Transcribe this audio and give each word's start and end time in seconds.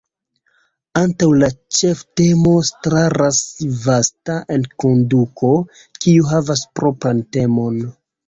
Antaŭ 0.99 1.27
la 1.41 1.49
ĉeftemo 1.79 2.53
staras 2.69 3.41
vasta 3.83 4.39
enkonduko, 4.57 5.53
kiu 6.01 6.27
havas 6.33 6.65
propran 6.81 7.21
temon. 7.37 7.79